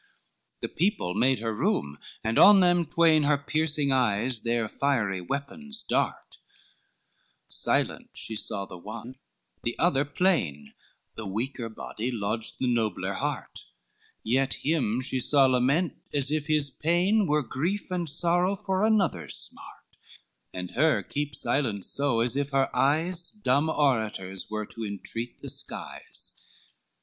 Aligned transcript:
XLII 0.01 0.59
The 0.61 0.69
people 0.75 1.13
made 1.13 1.41
her 1.41 1.53
room, 1.53 1.99
and 2.23 2.39
on 2.39 2.59
them 2.59 2.85
twain 2.87 3.21
Her 3.21 3.37
piercing 3.37 3.91
eyes 3.91 4.41
their 4.41 4.67
fiery 4.67 5.21
weapons 5.21 5.83
dart, 5.83 6.39
Silent 7.49 8.09
she 8.15 8.35
saw 8.35 8.65
the 8.65 8.79
one, 8.79 9.17
the 9.61 9.77
other 9.77 10.03
'plain, 10.03 10.73
The 11.15 11.27
weaker 11.27 11.69
body 11.69 12.09
lodged 12.09 12.55
the 12.57 12.65
nobler 12.65 13.13
heart: 13.13 13.67
Yet 14.23 14.55
him 14.63 15.01
she 15.01 15.19
saw 15.19 15.45
lament, 15.45 15.97
as 16.15 16.31
if 16.31 16.47
his 16.47 16.71
pain 16.71 17.27
Were 17.27 17.43
grief 17.43 17.91
and 17.91 18.09
sorrow 18.09 18.55
for 18.55 18.83
another's 18.83 19.35
smart, 19.35 19.97
And 20.51 20.71
her 20.71 21.03
keep 21.03 21.35
silence 21.35 21.85
so, 21.87 22.21
as 22.21 22.35
if 22.35 22.49
her 22.49 22.75
eyes 22.75 23.29
Dumb 23.29 23.69
orators 23.69 24.49
were 24.49 24.65
to 24.65 24.83
entreat 24.83 25.43
the 25.43 25.49
skies. 25.51 26.33